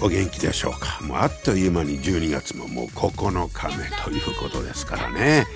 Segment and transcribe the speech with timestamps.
[0.00, 1.02] お元気でしょうか？
[1.02, 5.46] もうあっという間に12月ももう9日目ということですからね、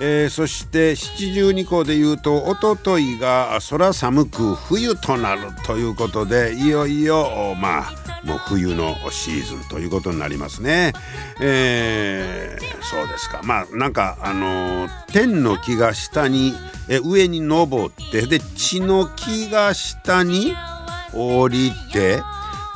[0.00, 10.94] えー、そして七十二校でいうとおとといが空寒く冬となるということでいよいよまあもう冬のシーズンということになりますね。
[11.42, 13.42] えー、そうですか。
[13.44, 16.54] まあなんかあの、天の木が下に
[16.88, 20.54] え上に登ってで地の木が下に
[21.12, 22.22] 降りて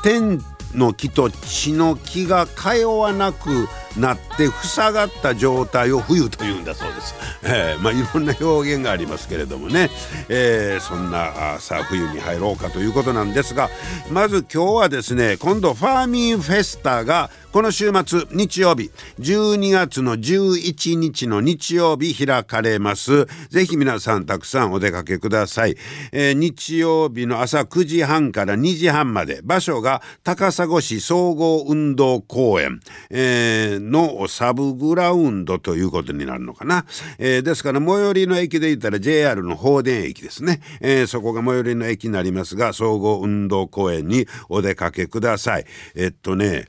[0.03, 0.39] 天
[0.75, 3.69] の木と血の木が通わなく
[3.99, 7.15] なって塞がった状態を冬というんだそうです。
[7.43, 9.91] えー、まあいろんな表現がありますけれどもね、
[10.29, 13.71] えー、そんなあさあ冬に入ろうかということなんですが
[14.11, 23.27] まず今日はですね今度ファーミンフェスタがこの週末日曜日12月の11日の日曜日開かれます。
[23.49, 25.77] ぜひ皆さんたくさんお出かけください、
[26.13, 36.85] えー、日曜日の朝9時半から2時半まで場所が高砂市総合運動公園、えー、のサブグラウンドということになるのかな、
[37.19, 45.65] えー、ですから最寄りの駅で言ったら JR の放電駅ですね、えー、そこが最寄りの駅になりますが総合運動公園にお出かけください。
[45.95, 46.67] えっとね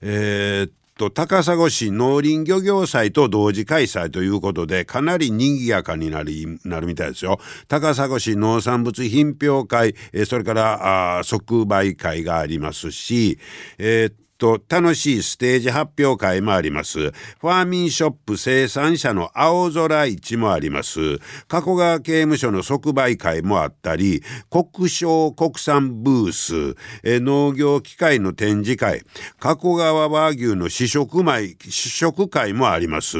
[0.00, 7.38] えー、っと高砂市農林漁業祭と同時開催ということでかなり賑やかになりなるみたいですよ。
[7.68, 9.94] 高砂市農産物品評会、
[10.26, 13.38] それから即売会がありますし、
[13.78, 14.12] えー、
[14.42, 16.98] と楽しいステージ発表会もあります。
[16.98, 21.20] ファーミンショップ生産者の青空市もあります。
[21.46, 29.04] 加古川刑務所の即売会もあったり、国商国産ブース、え農業機械の展示会、
[29.38, 33.18] 加古川和牛の試食米、試食会もあります。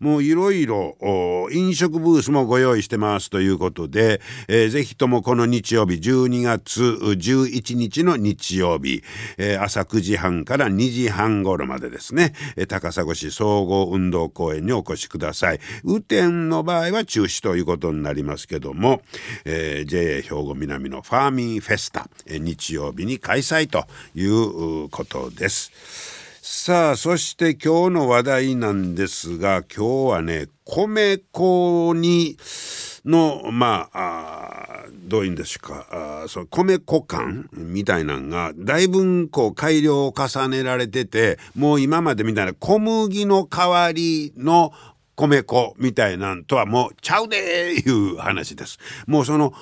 [0.00, 0.96] もういろいろ
[1.52, 9.04] 飲食ブースもご用意してますということで、えー、ぜひともこの日曜日12月11日の日曜日、
[9.38, 12.34] えー、朝9時半からら2時半頃までですね。
[12.68, 15.60] 高砂市総合運動公園にお越しください。
[15.84, 19.02] 雨天の場合は中止ということになりますけども、
[19.44, 26.24] えー、JA 兵庫南のファーミンフェスタ、日曜日に開催ということです。
[26.46, 32.36] さあそして今日の話題なんですが今日はね米粉に
[33.04, 44.72] のまあどういうんですかあその米粉感みたいなんがだいぶこう改良を重ねられててもう今までみたいな小麦の代わりの
[45.16, 48.78] 米粉みたいなんとはもうちゃうでーいう話です。
[49.06, 49.52] もうその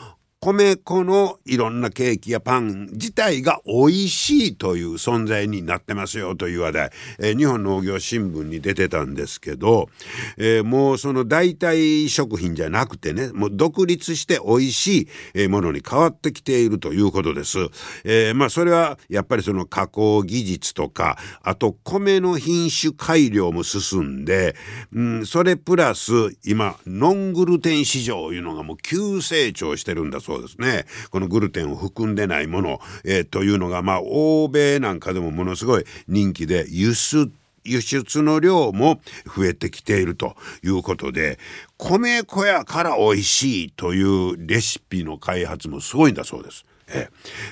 [0.44, 9.88] 米粉のいろんなケーキやパン自体が美味しいという存在になってますよという話題、えー、日本農業新聞に出てたんですけど、
[10.36, 17.58] えー、もうその代替食品じゃなくてねもう独立して美味しいものに変わってきているということです。
[18.02, 24.56] えー、まあそれはやっぱりその加工技術とかあと米の品種改良も進んで、
[24.92, 26.12] うん、それプラス
[26.44, 37.30] 今ノングルテン市場いうのがもう急成長してるんだそうそうですねこのグルテンを含んでないもの、えー、というのがまあ欧米なんかでもものすごい人気で輸出
[37.64, 40.34] 輸出の量も増えてきていると
[40.64, 41.38] いうことで
[41.76, 46.64] 米粉やから美味しいというレシピの開発もすごいんだそうです。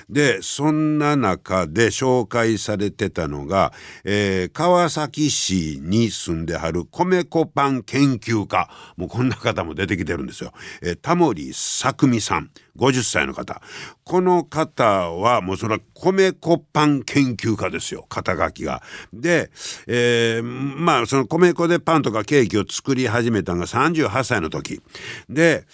[0.09, 8.69] でそんな中で紹介されてたのが、えー、川崎市に住んではる米粉パン研究家。
[8.97, 10.53] もうこんな方も出てきてるんですよ。
[10.81, 12.51] えー、タモリ作美さん。
[12.77, 13.61] 50歳の方。
[14.03, 18.05] この方はもうそれは米粉パン研究家ですよ。
[18.09, 18.81] 肩書きが。
[19.13, 19.51] で、
[19.87, 24.81] えー、まあその米粉でパンとかケーキを作り始めたのが38歳の時。
[25.29, 25.65] で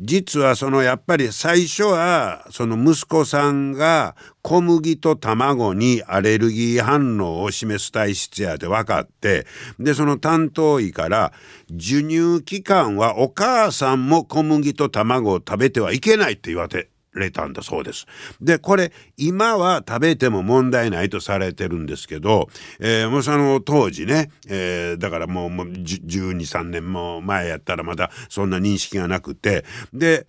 [0.00, 9.46] 実はそのやっぱり最初はその息子さんが小麦と卵にアレルギー反応を示す体質やで分かって
[9.78, 11.32] でその担当医から
[11.70, 18.06] 授乳期間はお母さんも小麦と卵を食べてはいけないって言われてれたんだそうです。
[18.40, 22.48] でこれ今は食べても問題ないとされてるんですけど、
[22.80, 30.26] えー、もうその当時ね、えー、だからもうもう1 2 3年も前やったらまだそんな認識がなくてで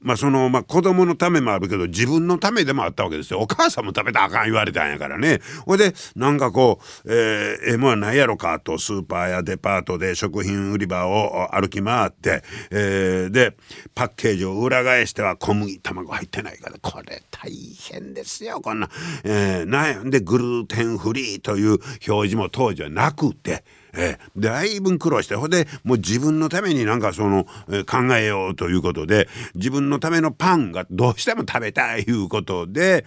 [0.00, 3.40] まあそのまあ子供のためもあるけど自分のためでもあったわけですよ。
[3.40, 5.40] お母さんも食べたらあかん言われたんやからね。
[5.64, 13.56] ほいでなんかこう、ええー、M は何やろかとスーパーやデパートで食品売り場を歩き回って、えー、で
[13.94, 17.50] パッケージを裏返しては小麦卵入ってないからこれ大
[17.90, 18.90] 変ですよこんな、
[19.24, 23.64] えー、なんでグルーテンフリーという表示も当時はなくて。
[23.96, 33.04] えー、だいぶ苦労してほんでもう自分のためになんかその、えー、考えようということで自分のためのパンがどうしても食べたいいうことで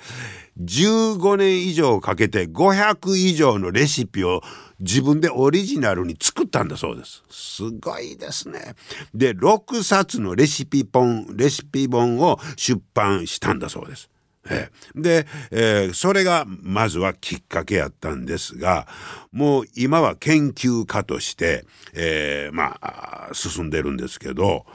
[0.61, 4.41] 15年以上かけて500以上のレシピを
[4.79, 7.23] 自分でオリジナルに作ったんだそうです。
[7.29, 8.75] すごいですね。
[9.13, 14.09] で6冊のレシピ本レシピ本を出版したんだそうです。
[14.49, 18.87] えー、で、えー、それがまずはきっかけやったんですが
[19.31, 24.65] もう今は研究家として、えー、まあ進んでるんですけど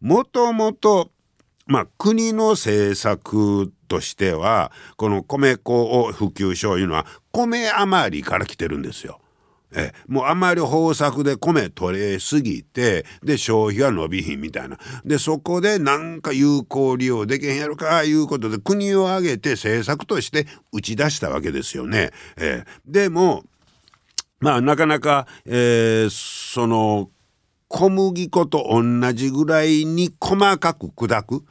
[0.00, 1.10] もともと
[1.66, 9.20] まあ国の政策としてはこの米粉を普及しよういうのは米余りから来てるんですよ。
[9.74, 14.78] えもうあまり豊作で米取れすぎてで消費が伸びひんみたいな。
[15.04, 22.10] でそこでなんか有効利用できへんやろかいうことで国を挙げて政策として打ち出したわけですよね。
[22.36, 23.44] えでも
[24.40, 27.10] まあなかなか、えー、その
[27.68, 31.44] 小麦粉と同じぐらいに細かく砕く。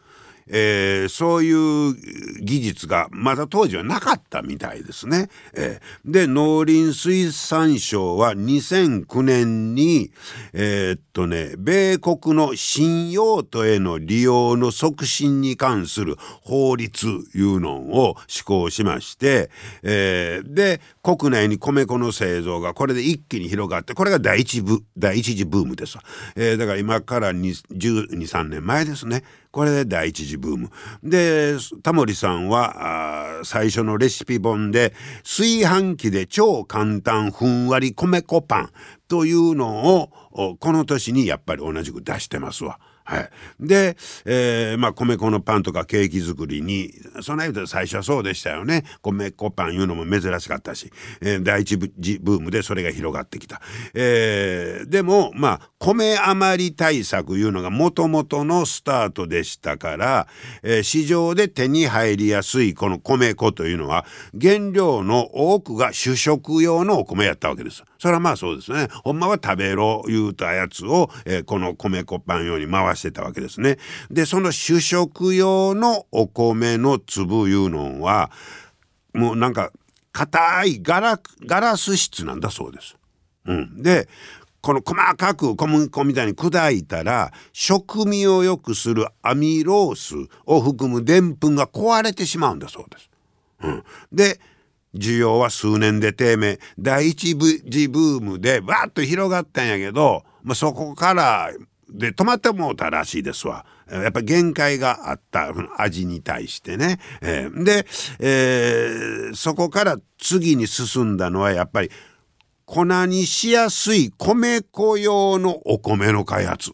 [0.48, 1.96] えー、そういう
[2.42, 5.30] 技術がまだ当時はなかったみたいですね。
[5.54, 10.12] えー、で農林水産省は2009年に
[10.54, 19.50] えー、っとね米国の新用途への利用の促進に関する法律いうのを施行しまして、
[19.84, 25.98] えー、で国内に米粉の製造がこれで一気に広がってこれが第一部第一次ブームです、
[26.36, 30.70] えー、だから今から123年前ですねこれで第一次ブーム
[31.04, 34.94] でタモリさんは最初のレシピ本で
[35.24, 38.70] 炊飯器で超簡単ふんわり米粉パン
[39.08, 42.80] というのをこの年にやっぱり同じく出してますわ。
[43.06, 43.30] はい、
[43.60, 48.84] で、えー、まあ米粉のパンとかケーキ作りにそないと最初はそうでしたよね。
[49.02, 50.92] 米粉パンいうのも珍しかったし、
[51.22, 53.62] えー、第一ブームでそれが広がってきた、
[53.94, 60.28] えー、でもまあ米余り対策いうのがもともとのスタートでしたから、
[60.62, 64.06] えー、市場で手に入りやすいこの米粉というのは
[64.40, 67.84] 原料の多くが主食用のお米やったわけです。
[68.04, 73.78] それはまあそうですねほんまは食べろ言うたやつを、えー、この米粉パン用に回してたわけですね。
[74.12, 78.30] でその主食用のお米の粒いうのは
[79.14, 79.72] もうなんか
[80.12, 82.98] 硬いガラガラス質なんだそうです。
[83.46, 84.10] うん、で
[84.60, 90.16] この細かく小麦粉みたいに砕いたら食味を良くするアミロース
[90.46, 93.10] を含むでんぷんが壊れてしまうんだそうです。
[93.62, 94.42] うん、で
[94.94, 101.52] 需要は数年で低迷第一次ブームでバッと広がったんやけど、まあ、そこから
[101.90, 103.66] で止まってもうたらしいですわ。
[103.90, 107.00] やっぱ限界があった味に対してね。
[107.22, 107.86] えー、で、
[108.20, 111.92] えー、そこから次に進んだのはやっぱり
[112.66, 116.72] 粉にしやすい米粉用のお米の開発。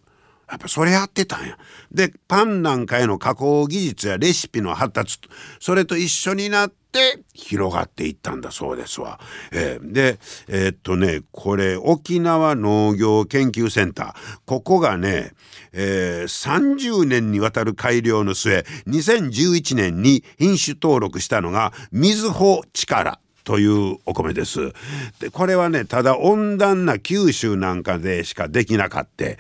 [0.49, 1.57] やっぱそれやってたんや。
[1.91, 5.19] でパンなんかへの加工技術やレシピの発達
[5.59, 9.19] それと一緒になって広がっていったんだそうですわ。
[9.51, 15.33] えー、でえー、っとねこれ沖縄農業研究センターここがね、
[15.71, 23.19] えー、30年にわたる改良の末2011年に品種登録したのがみずほ力
[23.49, 24.73] というお米です。
[25.19, 29.37] でこれはねただ温暖な九州なんかでしかできなかった、え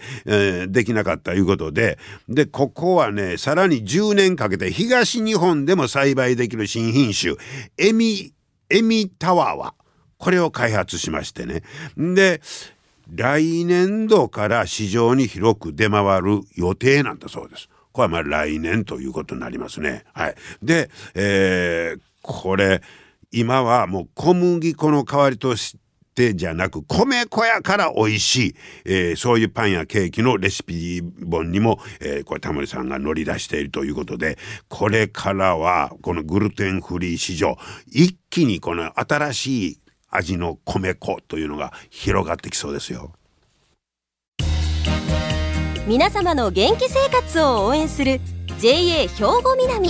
[0.63, 7.35] ー、できなかったいうことででここはねさらに10年かけて東日本でも栽培できる新品種
[7.77, 8.33] エミ
[8.71, 9.75] エミタワーは
[10.17, 11.61] これを開発しましてね
[11.95, 12.41] で
[13.13, 17.69] 来年度から市場に広く出回る予定なんだそうです。
[17.91, 20.03] これはまあ来年ということになりますね。
[20.13, 22.81] はい、で、えー、これ
[23.31, 25.77] 今はもう小麦粉の代わりとし
[26.15, 28.55] てじゃなく米粉やから美味しい、
[28.85, 37.57] えー、そういうパンやケーキのレシピ本にも、えー、これタモリさんが乗り出しているということでこれからはこのグルテンフリー市場
[37.87, 43.13] 一気にこの新しい味の米粉というのが広がってきそうですよ。
[45.87, 48.19] 皆様の元気生活を応援する
[48.59, 49.89] JA 兵庫南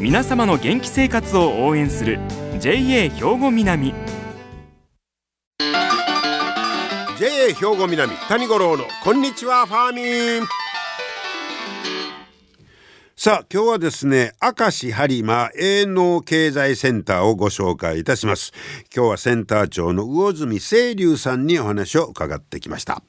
[0.00, 2.20] 皆様の元気生活を応援する
[2.60, 3.92] JA 兵庫南。
[7.18, 10.46] JA 兵庫南谷五郎のこんにちはファーミン。
[13.16, 18.52] さあ今日はですね明石播磨営農経済センターをご紹介いたします。
[18.94, 23.02] 今日はセンター長の魚住清流さんにお話を伺ってきました。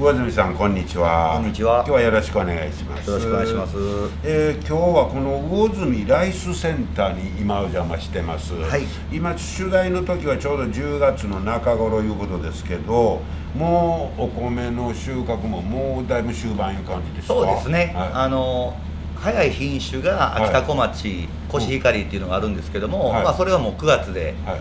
[0.00, 1.34] 上住さんこんにちは。
[1.34, 1.80] こんにちは。
[1.80, 3.10] 今日はよろしくお願いします。
[3.10, 3.76] よろしくお願いします。
[4.24, 8.84] えー、今日はこの魚住ライスセンターに今お邪魔してます、はい。
[9.12, 13.20] 今取材の時はちょうど10月の中頃いうことですけど
[13.54, 17.34] もうお米の収穫ももうだいぶ終盤いう感じですか？
[17.34, 18.10] そうですね、はい。
[18.14, 18.74] あの
[19.16, 23.24] 早い品種が秋田小町、コシヒカリっていうのがあるんですけども、はい。
[23.24, 24.60] まあ、それはもう9月で、はい。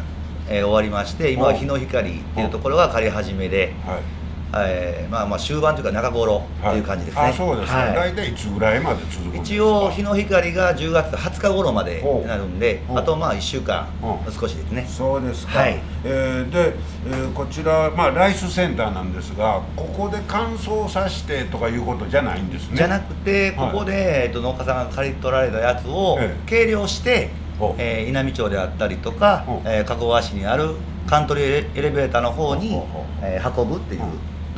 [0.51, 4.18] えー終わりまして今は日の光っていうところが刈り始めで、はい
[4.55, 7.93] えーまあ、まあ終盤というか中頃っていう感じですね、あそうですか、はい。
[7.95, 9.43] 大体いつぐらいまで続くんですか？
[9.43, 13.87] 一応日の光が10月20日頃までなるんであとまあ1週間
[14.31, 14.85] 少しですね。
[14.89, 15.79] そうですか、はい。
[16.03, 16.73] えーで、
[17.07, 22.77] えーこちら、まあ、ライスセンターなんですがここで乾燥させてとかいうことじゃないんですね。
[22.77, 23.71] じゃなくてはい。
[23.71, 26.39] ここで、えっと、農家さんが刈り取られたやつをええ。
[26.45, 27.29] 計量して、
[27.59, 27.81] ほう。
[27.81, 30.71] えー稲美町であったりとかえー加古川市にある
[31.07, 32.81] カントリーエレベーターの方に、
[33.21, 34.01] えー運ぶっていう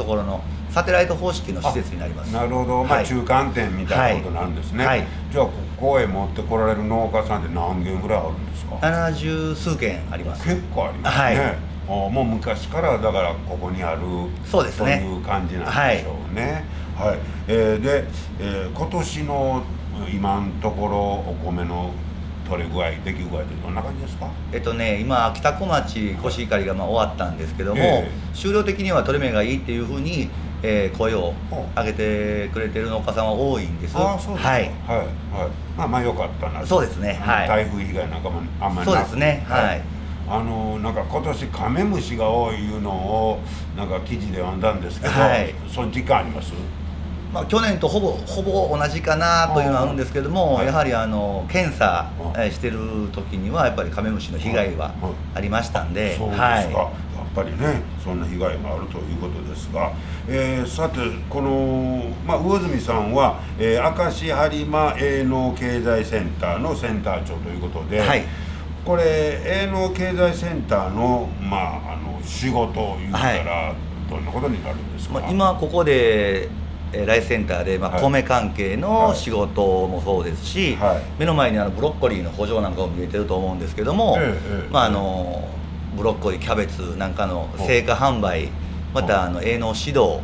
[0.01, 0.41] ところの
[0.71, 2.33] サテライト方式の施設になります。
[2.33, 3.05] なるほど、まあ、はい。
[3.05, 4.99] 中間点みたいなことなんですね、はい。
[4.99, 5.07] はい。
[5.31, 10.43] じゃあここへ持ってこられる農家さんって何軒ぐらいあるんですか？70数件あります。
[10.43, 11.37] 結構ありますね、はい。
[11.37, 14.01] あもう昔からだからここにある
[14.45, 14.99] そうですね。
[14.99, 16.63] という感じなんでしょうね。
[16.95, 18.05] はい、えーで、
[18.39, 19.63] えー今年の
[20.11, 21.91] 今のところお米の
[22.51, 24.27] 取れ具合出来具合ってどんな感じですか？
[24.51, 30.29] えっとね今秋田小町コシヒカリがまあ終わったんですけども、え終了的には取れ目がいいっていうふうに、
[30.63, 31.33] えー声を
[31.75, 33.97] 上げてくれてる農家さんは多いんです。
[33.97, 34.51] ああそうですか。
[34.51, 34.61] はい。
[34.63, 34.97] はい。
[34.97, 35.07] はい。
[35.77, 37.13] まあまあよかったなそうですね。
[37.21, 37.47] はい。
[37.47, 39.45] 台風被害なんかもあんまりそうですね。
[39.47, 39.81] はい。
[40.29, 43.39] あのなんか今年カメムシが多いいうのを
[43.75, 45.53] なんか記事で読んだんですけど、はい。
[45.67, 46.51] その時間あります？
[47.33, 50.65] まあ、去年とほぼほぼ同じかなというのはあるんですけども、はい。
[50.65, 52.09] やはりあの検査
[52.51, 52.77] してる
[53.13, 56.91] 時にはやっぱりカメムシの被害はうんありましたんで、そうですか、はい、やっ
[57.33, 59.93] ぱりねそんな被害があるということですが、
[60.27, 68.25] えーさてこの、まあ、魚住さんは、えー明石播磨営農経済センターのセンター長ということで、はい。
[68.83, 69.03] これ
[69.45, 73.75] 営農経済センターの,、まあ、あの仕事を言うたら、
[74.09, 76.60] どんなことになるんですか、まあ、今ここでえー
[76.93, 78.01] ライスセンターで、まあ、はい。
[78.01, 81.01] 米関係はいの仕事もそうですし、はい。
[81.19, 84.69] 目の前にあのブロッコリーの補助なんかも見えてると思うんですけども、ええええ。
[84.71, 85.47] まあ、あの
[85.95, 88.49] ブロッコリーキャベツなんかの成果販売
[88.93, 90.19] またあの営農指導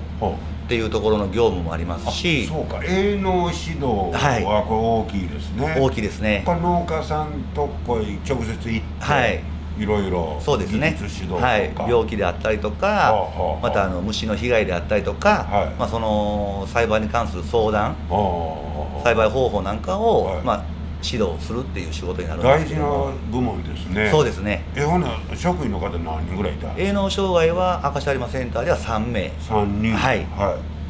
[0.65, 2.81] っていうところの業務もありますしそうか。
[2.83, 4.43] 営農指導はい。
[4.43, 6.43] はこれ大きいですね、大きいですね。
[6.45, 10.97] 農家さんとこへ直接行って、はいいろいろそうですね。
[11.39, 15.69] はい、病気であったりとか、はあはあまたあの虫の被害であったりとか、はい。
[15.79, 20.41] まあ、その栽培に関する相談ああ栽培方法なんかを、はい。
[20.41, 20.63] まあ、
[21.03, 23.11] 指導するっていう仕事になるんで大事なすけども。
[23.31, 24.09] 部門ですね。
[24.09, 24.63] そうですね。
[24.75, 26.73] えほな職員の方何人ぐらいいた？
[26.77, 29.27] 営農障害は明石有馬センターでは3名。
[29.27, 29.95] 3人。
[29.95, 30.25] はい。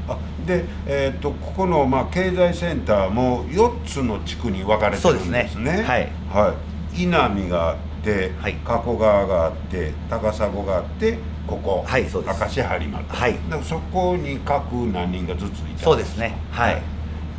[0.10, 5.50] あで、えー、とここの、まあ、経済センターも4つの地区に分かれてるんですね。
[5.52, 5.84] そうですね。
[5.84, 6.10] はい。
[6.30, 6.56] は
[6.94, 7.76] い、稲見が
[8.08, 8.54] て、はい。
[8.54, 12.40] 加古川があって高砂があってここ、はいそうです。
[12.40, 13.36] 明石播磨と、はい。
[13.50, 16.38] だそこに各何人がずついたそうですね。
[16.52, 16.76] はい。
[16.76, 16.82] だ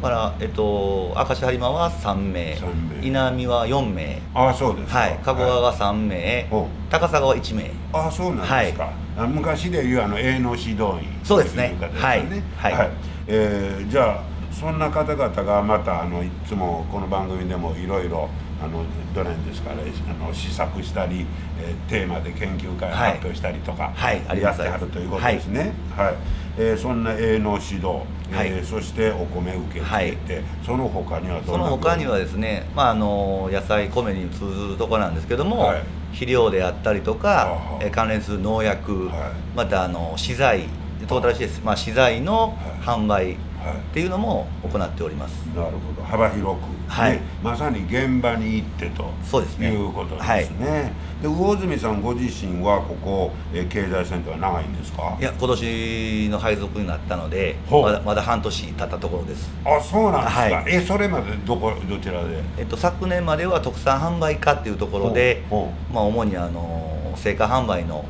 [0.03, 2.57] から、えっと、明石有馬は3名。
[2.57, 2.69] 三
[3.01, 3.07] 名。
[3.07, 4.21] 稲見は4名。
[4.35, 4.99] ああそうですか。
[4.99, 5.19] はい。
[5.25, 6.91] 加古川が3名、ほう。
[6.91, 7.71] 高砂は1名。
[7.93, 11.75] ああそうなんですか、あ昔でいうあの営農指導員そうですね。
[11.81, 12.27] といはい。
[12.61, 12.91] はい。
[13.27, 18.29] えーじゃあそんな方々がまたあのいつもこの番組でもいろいろ
[18.61, 18.85] あの
[19.15, 21.27] どれですかねあの試作したり、
[21.61, 24.23] えーテーマで研究会をはい発表したりとか、はい。
[24.29, 25.73] ありやってはるということですね。
[25.97, 26.15] はい、
[26.59, 27.87] えーそんな営農指導、
[28.33, 28.49] はい。
[28.49, 35.83] えーそしてお米受け付けて、その他にはどその他にはですね、まあ、あの野菜米に通ずるところなんですけども、はい。
[36.13, 39.57] 肥料であったりとはかえ関連する農薬、はい。
[39.57, 40.65] またあの資材
[41.07, 43.37] トータルして、まあ、資材の販売はい
[43.73, 44.07] ってい。
[44.07, 46.03] うのも行っておりますなるほど。
[46.03, 47.13] 幅広く、はい。
[47.13, 49.73] ねまさに現場に行ってとそうですね。
[49.73, 55.17] いうことですね、で魚住さんご自身はここ、えー経済センターは長いんですか？
[55.21, 59.51] いや今年の配属になったのでまだまだ半年経ったところです。
[59.65, 60.65] あそうなんですか、はい。
[60.69, 62.43] えそれまでどこどちらで？
[62.59, 68.05] えっと、昨年までは特産販売課っていうところで、ほまあ、主にあの成果販売の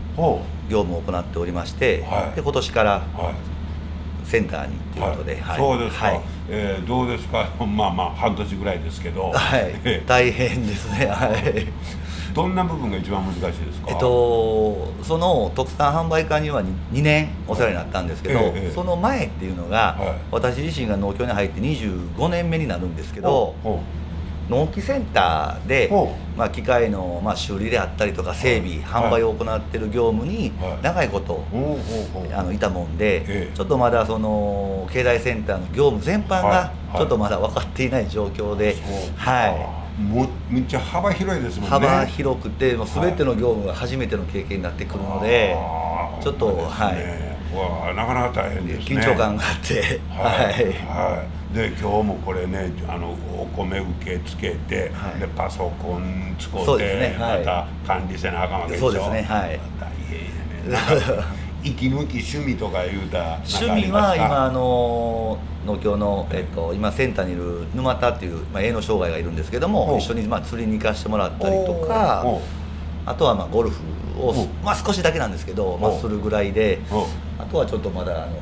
[0.69, 2.37] 業務を行っておりまして、はい。
[2.37, 3.35] で今年からうはい
[4.28, 5.56] センターにっていうことで、はい。
[5.56, 7.49] そうですか、はい、えーどうですか？
[7.64, 9.75] まあまあ半年ぐらいですけど、はい。
[9.85, 11.06] え大変ですね。
[11.11, 11.30] はい。
[11.32, 11.68] ー
[12.35, 13.88] どんな部分が一番難しいですか？
[13.88, 18.73] えっとその特産販売課には 2, 年お世話になったんですけど、ええええ。
[18.75, 20.12] その前っていうのが、はい。
[20.30, 23.80] 私自身が農協に入って25年目になるんですけど、ほ
[24.49, 30.83] 納期センターでほ、まあ、機械の、まあ、修理であったりとか整備、販売を行っている業務にはい。
[30.83, 31.45] 長いこと、
[32.35, 33.57] あのいたもんで、ええ。
[33.57, 36.43] ちょっとまだその経済センターの業務全般はい。
[36.43, 36.97] がはい。
[36.99, 38.76] ちょっとまだ分かっていない状況で、
[39.17, 41.71] はもうめっちゃ幅広いですもんね。
[41.71, 45.57] 幅広くてもう全ての業務が初めての経験になってくるので、
[46.23, 47.28] ちょっとほんまですね。
[47.55, 50.55] わあなかなか大変ですね緊張感があって、はい、はい。
[50.55, 55.21] はい、で今日もこれねあのお米受け付けて、はい。
[55.21, 57.38] でパソコン使って、ねはい。
[57.40, 58.90] また管理せなあかんわけでしょ。
[58.90, 59.61] そうですねはい。
[59.81, 61.38] 大変やね。
[61.64, 72.25] 息抜き趣味とか言うたら趣味は今あの農協の、えっと、今センターにいる沼田っていう、まあ、営農障害がいるんですけども一緒に、まあ、釣りに行かしてもらったりとか
[73.05, 73.83] あとはまあゴルフ
[74.21, 76.81] をまあ、少しだけなんですけど、まあ、するぐらいで
[77.38, 78.33] あとはちょっとまだあの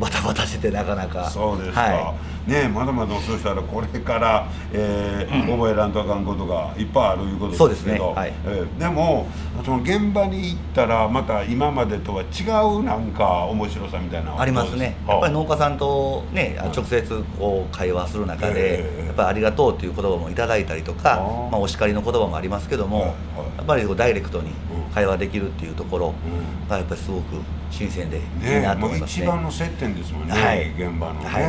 [0.00, 1.28] バタバタしててなかなか。
[1.30, 2.14] そうですか、は
[2.46, 8.08] ねまだまだそうしたらこれから、えー覚えらんとあかんことがいっぱいあるいうことでけど。
[8.08, 8.14] ね。
[8.14, 8.32] はい。
[8.46, 9.26] えーでも
[9.64, 12.42] その現場に行ったらまた今までとは違
[12.78, 14.96] うなんか面白さみたいなありますね。
[15.06, 19.06] やっぱり農家さんとね直接こう会話する中で、ええ。
[19.06, 21.16] やっぱりありがとうっていう言葉もいただいたりとか
[21.50, 23.56] まあ、お叱りの言葉もありますけども、はいはい。
[23.58, 24.94] やっぱりこうダイレクトにうん。
[24.94, 26.68] 会話できるっていうところうん。
[26.68, 27.36] がやっぱりすごく
[27.70, 29.24] 新鮮でいいねなと思いますね。
[29.24, 30.70] 一番の接点ですもんね、はい。
[30.70, 31.40] 現場のね、は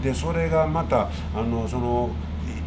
[0.00, 0.04] い。
[0.04, 2.10] でそれがまたあのその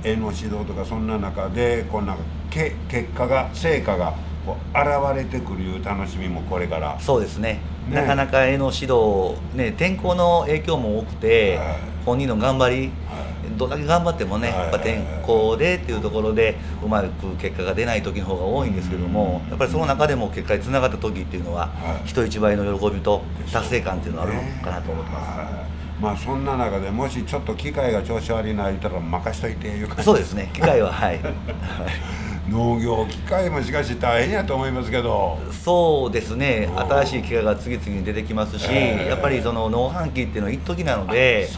[0.04, 2.18] 絵の指導とかそんな中でこんか
[2.50, 4.14] け結果が成果が
[4.46, 7.00] こう現れてくるいう楽しみもこれから。
[7.00, 7.60] そうですね。
[7.90, 7.96] ね。
[7.96, 11.76] なかなか絵の指導、ね、天候の影響も多くて、はい。
[12.06, 13.28] 本人の頑張り、は
[13.58, 14.60] どんだけ頑張ってもね、はい。
[14.60, 22.08] やっぱ天候でっていうところでうまく結果が出ない時の方が多いんですけども、やっぱりその中でも結果につながった時っていうのは、はい。
[22.08, 25.77] 人一倍の喜びと達成感っていうのがあるのかなと思ってます。
[26.00, 30.04] はいまあそんな中でもしちょっと機械が調子悪いな言ったら任しといていう感じ。
[30.04, 30.52] そうですね。
[30.54, 31.34] 機械ははい、 はい。
[32.52, 35.40] 農業機械もしかし大変やと思いますけど。
[35.52, 36.70] そうですね。
[36.72, 39.10] うん新しい機械が次々に出てきますし、ええ。
[39.10, 41.50] やっぱりその農飯器っていうのは一時なので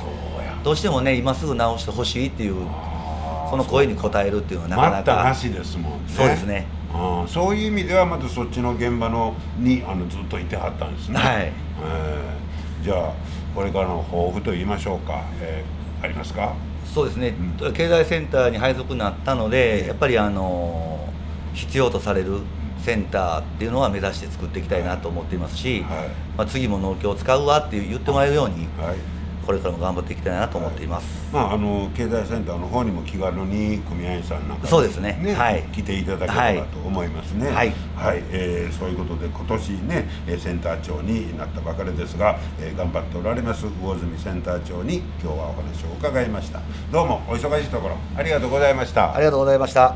[0.63, 2.55] どうしてもね今すぐ直してほしいっていう
[3.49, 5.21] その声に応えるっていうのはなか待なか。
[5.21, 5.99] ったなしですもんね。
[6.07, 6.65] そうですね。
[6.93, 11.19] うんそういう意味ではまたそっちの現場のにあのずっといてはったんですね。
[11.19, 11.43] はい。
[11.43, 12.49] えー
[12.81, 13.11] じゃあ
[13.55, 16.55] これからの抱負と言いましょうか、えーありますか？
[16.85, 21.07] そうですね、う経済センターに配属になったので、やっぱりあの
[21.53, 22.39] 必要とされる
[22.81, 26.09] センターっていうのは目指して作っていきたいなと思っていますし、はい。
[26.37, 28.97] まあ、次も農協を使うわって言ってもらえるようにはい
[29.49, 37.49] これからも頑張っていきたいなと思っています、まあ、あの経済センターの方にも気軽に組合員さんなんかそうですねはい来ていただければと思いますね。
[37.49, 46.61] はいはいえーそういうことで今年ねえーセンター長になったばかりですが、えー頑張っておられます魚住センター長に今日はお話を伺いました。
[46.91, 49.15] どうもお忙しいところありがとうございました。
[49.15, 49.95] ありがとうございました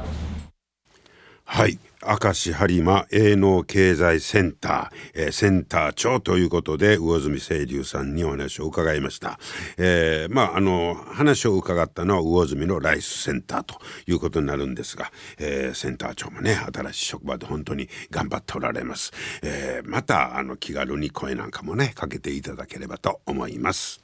[1.45, 1.77] はい。
[2.05, 9.39] 明石播磨営農経済センター、えーセンター長ということで魚住清流さんにお話を伺いました。
[9.77, 13.75] えーまああの話を伺ったのは魚住のライスセンターと
[14.07, 19.11] いうことになるんですが、えーセンター長もね新しい職場で本当に頑張っておられます。
[19.41, 24.01] えーまたあの気軽に声なんかもねかけていただければと思います。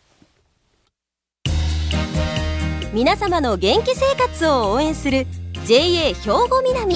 [2.91, 5.27] 皆様の元気生活を応援する
[5.67, 6.13] JA 兵
[6.49, 6.95] 庫南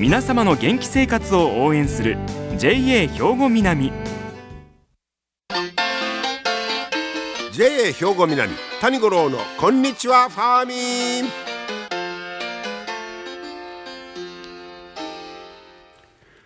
[0.00, 2.16] 皆様の元気生活を応援する
[2.56, 2.72] JA
[3.06, 3.92] 兵庫南。
[7.52, 11.30] JA 兵庫南谷五郎のこんにちはファーミン。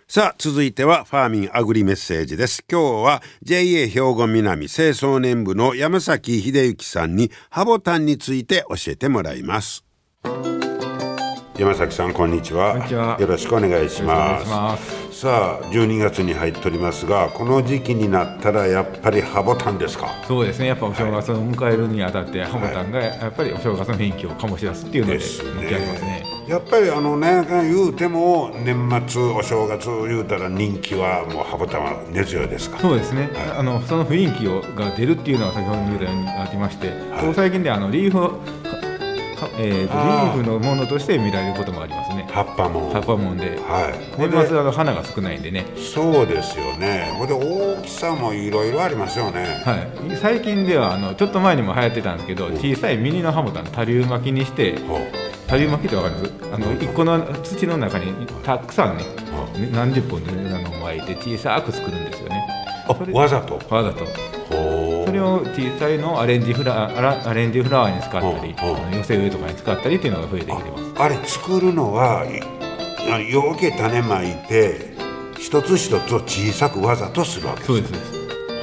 [0.09, 2.61] さあ続いてはファーミンアグリメッセージです。
[2.69, 9.85] 今日は JA 兵庫南清掃年部の山崎秀幸さんにハボタンについて教えてもらいます。
[11.57, 12.85] 山崎さんこんにちは。
[13.17, 15.21] よろしくお願いします。
[15.21, 20.09] さあ12月に入っておりますがこの時期になったらやっぱりハボタンですか？
[20.27, 20.67] そうですね。
[20.67, 26.25] やっぱお正月を迎えるにあたって、はい、ハボタンがやっぱりお正月の雰囲気を醸し出すっていうので人気ありますね。
[26.49, 32.79] やっぱりあのね言うても年末お正月言うたら人気はもうハボタンは根強いですか？
[32.79, 38.41] そうですね、はい、あのその雰囲気をが出るっていうのは先ほど言ったようにありまして、はい、最近であのリーフ
[39.57, 42.27] えーと、リーフのものとして見られることもありますね。
[42.31, 42.91] 葉っぱも。
[42.91, 45.65] 葉っぱもんで、はい、年末あの花が少ないんでね。
[45.75, 47.11] そうですよね。
[47.13, 49.61] ほんで大きさもいろいろありますよね。
[49.65, 49.75] は
[50.13, 50.17] い。
[50.17, 54.75] 最近ではあのちょっと前にも流行ってたんですけど小さいミニのハボタン多粒巻きにして
[55.47, 56.33] 多粒巻きってわかります？
[56.53, 59.03] あの一個の土の中にたくさんね
[59.71, 62.47] 何十本であの巻いて小さく作るんですよね。
[63.13, 63.59] わざと。
[63.69, 64.05] わざと。
[64.05, 64.05] そ
[65.15, 66.91] れを小さいのをアレンジフラ
[67.27, 72.25] アレンジフラワーに使ったり寄せ植えとかに使ったりっていうのが増えてきてますあれ作るのは
[73.29, 74.95] よけ種まいて
[75.39, 77.93] 一つ一つを小さくわざとするわけですそうです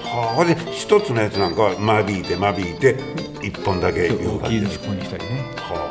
[0.05, 2.99] はあで一つのやつなんかは間引いて間引いて
[3.43, 5.82] 一本だけ大きいのにしたりねは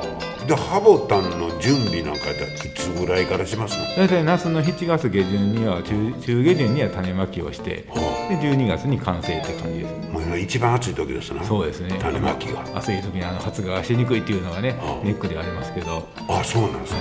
[0.47, 3.85] でハボタンの準備なんかいつぐらいからしますの？
[3.95, 9.93] 大体夏の7月下旬には中中下旬には種まきをして、はあ、で12月に完成って感じです。
[10.09, 11.97] もう一番暑い時ですなそうですね。
[12.01, 12.63] 種まきが。
[12.75, 16.07] 暑い時にあの発芽しにくいっていうのがね、はあ、ネックでありますけど。
[16.27, 16.99] あそうなんですね、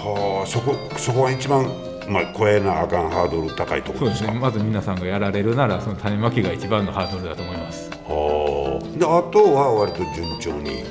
[0.00, 1.66] はあそこそこは一番
[2.06, 4.32] まあ、超えなあかんハードル高いところですね。
[4.32, 7.88] まず皆さんがやられるならその種まきが一番のハードルだと思います。
[8.04, 8.98] はあ。
[8.98, 10.84] であとは割と順調に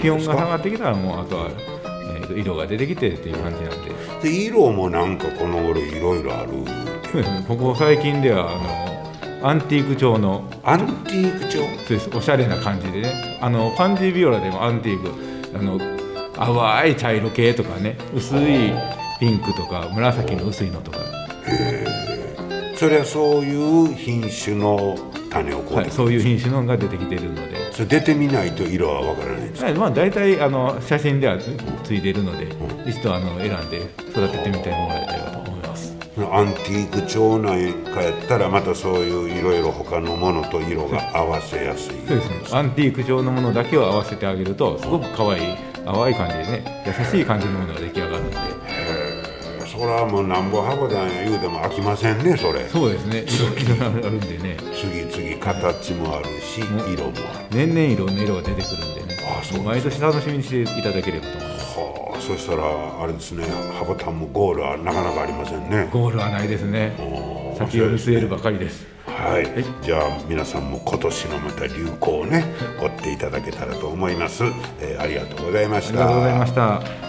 [0.00, 3.96] 気温が下がってきたらもうあとは、えー、色が出てきてっていう感じなんで。
[4.22, 6.52] で色もなんかこの頃いろいろある
[7.46, 11.58] ここ最近ではあのアンティーク調のアンティーク調。
[11.58, 12.10] そうです。
[12.16, 13.38] おしゃれな感じでね。
[13.40, 15.58] あのパンジービオラでもアンティーク。
[15.58, 15.78] あの
[16.34, 17.96] 淡い茶色系とかね。
[18.14, 18.72] 薄い
[19.20, 20.98] ピンクとか紫の薄いのとか。
[20.98, 21.02] へ
[21.48, 22.06] え。
[22.76, 24.96] それはそういう品種の
[25.30, 31.36] 種をこう、はい、そういう品種のが出てきているのでそれ出てみないと色はわからないんですか、はい、まあ、大体あの写真では
[31.84, 35.94] ついているので、うん、一度あの選んで育ててみてもらえたらと思います。
[36.16, 41.92] アンティーク調なんかやったらまたそういういろいろ他のものと色が合わせやすい。
[42.08, 42.36] そうですね。
[42.52, 48.55] アンティーク調のものだけを合わせてあげるとすごく可愛い淡い感じでね優しい感じのものが出来上がるんで
[49.76, 52.66] それはもうなんぼハボタン言うても飽きませんねそれ。
[52.68, 53.24] そうですね。
[53.28, 54.56] 色々あるんでね。
[54.74, 57.46] 次々形もあるし色もある。
[57.50, 59.16] 年々いろんな色が出てくるんでね。
[59.38, 61.78] あそう毎年楽しみにしていただければと思います。
[61.78, 63.44] はあそしたらあれですね
[63.78, 65.90] ハボタンもゴールはなかなかありませんね。
[65.92, 66.96] ゴールはないですね。
[67.58, 68.86] 先を見据えるばかりです。
[69.06, 72.44] はい、はい、じゃあ皆さんも今年のまた流行をね
[72.80, 74.44] 追っていただけたらと思います、
[74.80, 75.92] えー、ありがとうございました。
[75.92, 77.05] ありがとうございました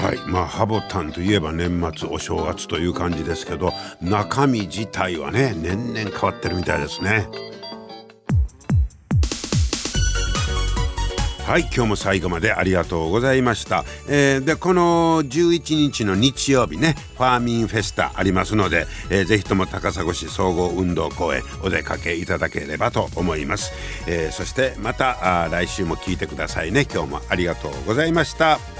[0.00, 0.18] はい。
[0.26, 7.28] まあハボタンといえば年末お正月という感じですけど中身自体はね年々変わってるみたいですね。
[11.46, 11.62] はい。
[11.62, 23.72] 今日も最後までありがとうございました、えー、でこの11日の日曜日ねファーミンフェスタありますので、えー、ぜひとも高砂市総合運動公園お出かけいただければと思います、
[24.06, 26.86] えー、そしてまた来週も聞いてくださいね。
[26.88, 28.79] 今日もありがとうございました。